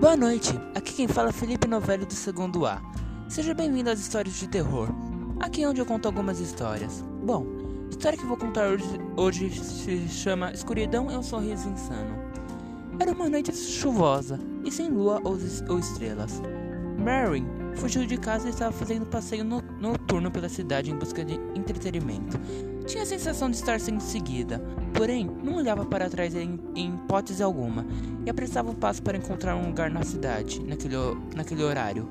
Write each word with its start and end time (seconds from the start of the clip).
Boa 0.00 0.16
noite, 0.16 0.58
aqui 0.74 0.94
quem 0.94 1.06
fala 1.06 1.28
é 1.28 1.32
Felipe 1.32 1.68
Novello 1.68 2.06
do 2.06 2.14
segundo 2.14 2.64
A. 2.64 2.80
Seja 3.28 3.52
bem-vindo 3.52 3.90
às 3.90 4.00
histórias 4.00 4.34
de 4.36 4.48
terror. 4.48 4.88
Aqui 5.38 5.62
é 5.62 5.68
onde 5.68 5.78
eu 5.78 5.84
conto 5.84 6.06
algumas 6.06 6.40
histórias. 6.40 7.04
Bom, 7.22 7.44
a 7.86 7.90
história 7.90 8.16
que 8.16 8.24
vou 8.24 8.38
contar 8.38 8.68
hoje, 8.68 8.86
hoje 9.14 9.50
se 9.62 10.08
chama 10.08 10.52
Escuridão 10.52 11.10
é 11.10 11.18
um 11.18 11.22
Sorriso 11.22 11.68
Insano. 11.68 12.18
Era 12.98 13.12
uma 13.12 13.28
noite 13.28 13.54
chuvosa 13.54 14.40
e 14.64 14.72
sem 14.72 14.88
lua 14.88 15.20
ou, 15.22 15.36
ou 15.68 15.78
estrelas. 15.78 16.40
Marin 17.04 17.46
fugiu 17.74 18.06
de 18.06 18.16
casa 18.16 18.46
e 18.46 18.50
estava 18.52 18.72
fazendo 18.72 19.04
passeio 19.04 19.44
no, 19.44 19.62
noturno 19.78 20.30
pela 20.30 20.48
cidade 20.48 20.90
em 20.90 20.96
busca 20.96 21.22
de 21.22 21.34
entretenimento. 21.54 22.40
Tinha 22.86 23.02
a 23.02 23.06
sensação 23.06 23.50
de 23.50 23.56
estar 23.56 23.78
sendo 23.78 24.00
seguida, 24.00 24.62
porém 25.00 25.30
não 25.42 25.54
olhava 25.54 25.86
para 25.86 26.10
trás 26.10 26.34
em, 26.34 26.60
em 26.76 26.92
hipótese 26.92 27.42
alguma 27.42 27.86
e 28.26 28.28
apressava 28.28 28.70
o 28.70 28.74
passo 28.74 29.02
para 29.02 29.16
encontrar 29.16 29.56
um 29.56 29.68
lugar 29.68 29.90
na 29.90 30.02
cidade 30.02 30.62
naquele, 30.62 30.94
naquele 31.34 31.64
horário. 31.64 32.06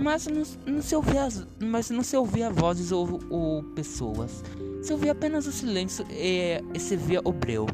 Mas 0.00 0.28
não, 0.28 0.44
não, 0.72 0.80
se 0.80 0.94
ouvia, 0.94 1.26
mas 1.60 1.90
não 1.90 2.04
se 2.04 2.16
ouvia 2.16 2.48
vozes 2.48 2.92
ou, 2.92 3.18
ou 3.28 3.64
pessoas. 3.74 4.44
Se 4.80 4.92
ouvia 4.92 5.10
apenas 5.10 5.48
o 5.48 5.52
silêncio 5.52 6.06
e, 6.08 6.62
e 6.72 6.78
se 6.78 6.94
via 6.94 7.20
o 7.24 7.32
breu. 7.32 7.66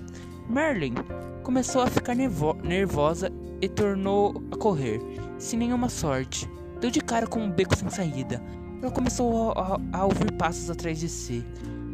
Merlin 0.49 0.95
começou 1.43 1.83
a 1.83 1.87
ficar 1.87 2.15
nervo, 2.15 2.57
nervosa 2.65 3.31
e 3.61 3.69
tornou 3.69 4.43
a 4.51 4.57
correr, 4.57 4.99
sem 5.37 5.59
nenhuma 5.59 5.91
sorte. 5.91 6.51
Deu 6.81 6.91
de 6.91 7.03
cara 7.03 7.27
com 7.27 7.41
um 7.41 7.51
beco 7.51 7.77
sem 7.77 7.91
saída. 7.91 8.43
Ela 8.81 8.91
começou 8.91 9.53
a, 9.53 9.75
a, 9.93 9.99
a 10.01 10.05
ouvir 10.07 10.33
passos 10.39 10.71
atrás 10.71 10.99
de 10.99 11.09
si 11.11 11.45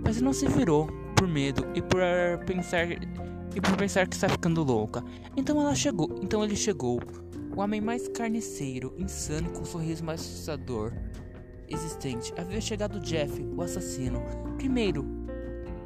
mas 0.05 0.20
não 0.20 0.33
se 0.33 0.46
virou 0.46 0.89
por 1.22 1.28
medo 1.28 1.64
e 1.72 1.80
por 1.80 2.00
pensar 2.44 2.90
e 2.90 3.60
por 3.60 3.76
pensar 3.76 4.08
que 4.08 4.16
está 4.16 4.28
ficando 4.28 4.64
louca. 4.64 5.04
Então 5.36 5.60
ela 5.60 5.72
chegou, 5.72 6.18
então 6.20 6.42
ele 6.42 6.56
chegou, 6.56 7.00
o 7.54 7.60
homem 7.60 7.80
mais 7.80 8.08
carniceiro, 8.08 8.92
insano 8.98 9.50
com 9.50 9.62
o 9.62 9.66
sorriso 9.66 10.04
mais 10.04 10.20
assustador 10.20 10.92
existente. 11.68 12.34
Havia 12.36 12.60
chegado 12.60 12.98
Jeff, 12.98 13.40
o 13.56 13.62
assassino. 13.62 14.20
Primeiro, 14.56 15.06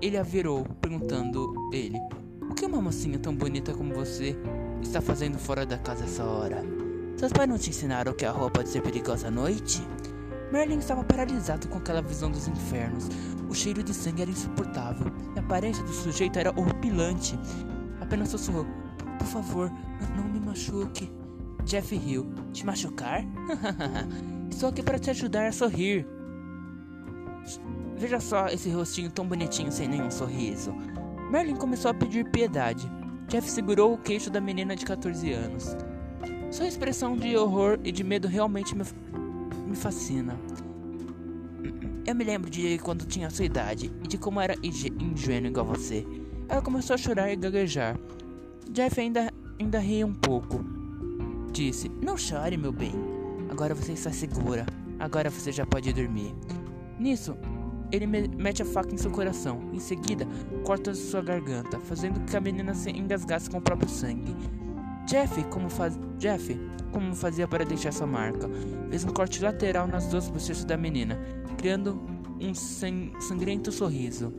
ele 0.00 0.16
a 0.16 0.22
virou, 0.22 0.64
perguntando 0.80 1.52
ele: 1.70 1.98
"O 2.48 2.54
que 2.54 2.64
uma 2.64 2.80
mocinha 2.80 3.18
tão 3.18 3.34
bonita 3.34 3.74
como 3.74 3.94
você 3.94 4.34
está 4.80 5.02
fazendo 5.02 5.38
fora 5.38 5.66
da 5.66 5.76
casa 5.76 6.04
essa 6.04 6.24
hora? 6.24 6.64
Seus 7.18 7.32
pais 7.32 7.48
não 7.48 7.58
te 7.58 7.68
ensinaram 7.68 8.14
que 8.14 8.24
a 8.24 8.30
rua 8.30 8.50
pode 8.50 8.70
ser 8.70 8.80
perigosa 8.80 9.28
à 9.28 9.30
noite?" 9.30 9.82
Merlin 10.50 10.78
estava 10.78 11.04
paralisado 11.04 11.68
com 11.68 11.76
aquela 11.76 12.00
visão 12.00 12.30
dos 12.30 12.48
infernos. 12.48 13.08
O 13.48 13.54
cheiro 13.54 13.82
de 13.82 13.94
sangue 13.94 14.22
era 14.22 14.30
insuportável. 14.30 15.06
E 15.34 15.38
a 15.38 15.42
aparência 15.42 15.82
do 15.84 15.92
sujeito 15.92 16.38
era 16.38 16.52
horripilante. 16.58 17.38
Apenas 18.00 18.28
sussurrou: 18.28 18.66
Por 19.18 19.26
favor, 19.26 19.70
não 20.16 20.24
me 20.24 20.40
machuque. 20.40 21.10
Jeff 21.64 21.96
riu. 21.96 22.32
Te 22.52 22.64
machucar? 22.64 23.24
Estou 24.50 24.68
aqui 24.68 24.82
para 24.82 24.98
te 24.98 25.10
ajudar 25.10 25.46
a 25.46 25.52
sorrir. 25.52 26.06
Veja 27.96 28.20
só 28.20 28.48
esse 28.48 28.70
rostinho 28.70 29.10
tão 29.10 29.26
bonitinho 29.26 29.72
sem 29.72 29.88
nenhum 29.88 30.10
sorriso. 30.10 30.74
Merlin 31.30 31.56
começou 31.56 31.90
a 31.90 31.94
pedir 31.94 32.30
piedade. 32.30 32.90
Jeff 33.28 33.50
segurou 33.50 33.94
o 33.94 33.98
queixo 33.98 34.30
da 34.30 34.40
menina 34.40 34.76
de 34.76 34.84
14 34.84 35.32
anos. 35.32 35.76
Sua 36.50 36.68
expressão 36.68 37.16
de 37.16 37.36
horror 37.36 37.80
e 37.82 37.90
de 37.90 38.04
medo 38.04 38.28
realmente 38.28 38.76
me 38.76 38.84
me 39.66 39.76
fascina. 39.76 40.38
Eu 42.06 42.14
me 42.14 42.22
lembro 42.22 42.48
de 42.48 42.78
quando 42.78 43.04
tinha 43.04 43.28
sua 43.28 43.44
idade 43.44 43.92
e 44.04 44.06
de 44.06 44.16
como 44.16 44.40
era 44.40 44.54
ingênuo 44.62 45.50
igual 45.50 45.66
você. 45.66 46.06
Ela 46.48 46.62
começou 46.62 46.94
a 46.94 46.96
chorar 46.96 47.32
e 47.32 47.34
gaguejar. 47.34 47.98
Jeff 48.70 49.00
ainda, 49.00 49.32
ainda 49.58 49.80
ria 49.80 50.06
um 50.06 50.14
pouco. 50.14 50.64
Disse: 51.50 51.88
Não 52.00 52.16
chore, 52.16 52.56
meu 52.56 52.70
bem. 52.70 52.92
Agora 53.50 53.74
você 53.74 53.92
está 53.92 54.12
segura. 54.12 54.64
Agora 55.00 55.30
você 55.30 55.50
já 55.50 55.66
pode 55.66 55.92
dormir. 55.92 56.32
Nisso, 56.96 57.36
ele 57.90 58.06
mete 58.06 58.62
a 58.62 58.64
faca 58.64 58.94
em 58.94 58.96
seu 58.96 59.10
coração. 59.10 59.68
Em 59.72 59.80
seguida, 59.80 60.28
corta 60.64 60.94
sua 60.94 61.22
garganta, 61.22 61.80
fazendo 61.80 62.20
que 62.20 62.36
a 62.36 62.40
menina 62.40 62.72
se 62.72 62.88
engasgasse 62.90 63.50
com 63.50 63.58
o 63.58 63.62
próprio 63.62 63.88
sangue. 63.88 64.32
Jeff, 65.06 65.44
como, 65.44 65.70
faz... 65.70 65.98
Jeff, 66.18 66.58
como 66.92 67.14
fazia 67.14 67.46
para 67.46 67.64
deixar 67.64 67.92
sua 67.92 68.06
marca, 68.06 68.50
fez 68.90 69.04
um 69.04 69.08
corte 69.08 69.42
lateral 69.42 69.86
nas 69.86 70.08
duas 70.08 70.28
bochechas 70.28 70.64
da 70.64 70.76
menina, 70.76 71.18
criando 71.56 72.00
um 72.40 72.54
sang... 72.54 73.12
sangrento 73.20 73.70
sorriso. 73.70 74.32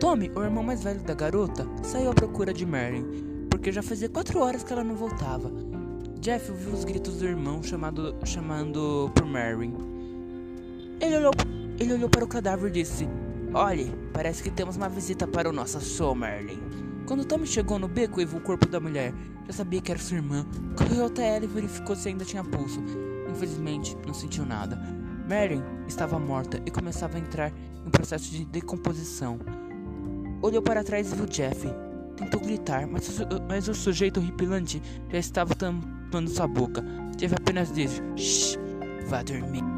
Tommy, 0.00 0.30
o 0.34 0.42
irmão 0.42 0.62
mais 0.62 0.82
velho 0.82 1.02
da 1.02 1.14
garota, 1.14 1.66
saiu 1.82 2.10
à 2.10 2.14
procura 2.14 2.52
de 2.52 2.64
Mary, 2.64 3.04
porque 3.50 3.70
já 3.70 3.82
fazia 3.82 4.08
quatro 4.08 4.40
horas 4.40 4.64
que 4.64 4.72
ela 4.72 4.84
não 4.84 4.94
voltava. 4.94 5.50
Jeff 6.20 6.50
ouviu 6.50 6.72
os 6.72 6.84
gritos 6.84 7.18
do 7.18 7.26
irmão 7.26 7.62
chamado... 7.62 8.16
chamando 8.24 9.10
por 9.14 9.26
Mary. 9.26 9.72
Ele 11.00 11.16
olhou... 11.18 11.32
Ele 11.78 11.92
olhou 11.92 12.08
para 12.08 12.24
o 12.24 12.28
cadáver 12.28 12.70
e 12.70 12.72
disse: 12.72 13.06
Olhe, 13.52 13.92
parece 14.12 14.42
que 14.42 14.50
temos 14.50 14.76
uma 14.76 14.88
visita 14.88 15.26
para 15.26 15.48
o 15.48 15.52
nosso 15.52 15.78
show, 15.80 16.14
Merlin. 16.14 16.85
Quando 17.06 17.24
Tommy 17.24 17.46
chegou 17.46 17.78
no 17.78 17.86
beco 17.86 18.20
e 18.20 18.24
viu 18.24 18.38
o 18.38 18.42
corpo 18.42 18.66
da 18.66 18.80
mulher, 18.80 19.14
já 19.46 19.52
sabia 19.52 19.80
que 19.80 19.92
era 19.92 20.00
sua 20.00 20.16
irmã. 20.16 20.44
Correu 20.76 21.06
até 21.06 21.36
ela 21.36 21.44
e 21.44 21.48
verificou 21.48 21.94
se 21.94 22.08
ainda 22.08 22.24
tinha 22.24 22.42
pulso. 22.42 22.82
Infelizmente, 23.30 23.96
não 24.04 24.12
sentiu 24.12 24.44
nada. 24.44 24.76
Marion 25.28 25.62
estava 25.86 26.18
morta 26.18 26.60
e 26.66 26.70
começava 26.70 27.16
a 27.16 27.20
entrar 27.20 27.50
em 27.50 27.86
um 27.86 27.90
processo 27.90 28.28
de 28.30 28.44
decomposição. 28.44 29.38
Olhou 30.42 30.60
para 30.60 30.82
trás 30.82 31.12
e 31.12 31.14
viu 31.14 31.26
Jeff. 31.26 31.68
Tentou 32.16 32.40
gritar, 32.40 32.88
mas, 32.88 33.08
mas 33.48 33.68
o 33.68 33.74
sujeito 33.74 34.18
horripilante 34.18 34.82
já 35.08 35.18
estava 35.18 35.54
tampando 35.54 36.28
sua 36.28 36.48
boca. 36.48 36.84
Jeff 37.16 37.34
apenas 37.36 37.72
disse: 37.72 38.02
Shh, 38.16 38.58
vá 39.06 39.22
dormir. 39.22 39.75